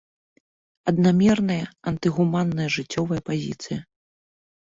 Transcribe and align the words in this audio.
Аднамерная 0.91 1.65
антыгуманная 1.91 2.67
жыццёвая 2.77 3.21
пазіцыя. 3.27 3.79